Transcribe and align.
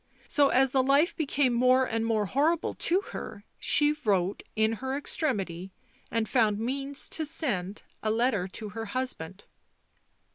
So, 0.27 0.49
as 0.49 0.71
the 0.71 0.81
life 0.81 1.15
became 1.15 1.53
more 1.53 1.85
and 1.85 2.03
more 2.03 2.25
horrible 2.25 2.73
to 2.73 3.01
her, 3.11 3.43
she 3.59 3.93
wrote, 4.03 4.41
in 4.55 4.73
her 4.81 4.97
extremity, 4.97 5.71
and 6.09 6.27
found 6.27 6.57
means 6.57 7.07
to 7.09 7.23
send, 7.23 7.83
a 8.01 8.09
letter 8.09 8.47
to 8.47 8.69
her 8.69 8.85
husband." 8.85 9.43